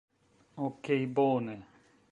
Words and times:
Okej, 0.69 1.07
bone. 1.07 1.61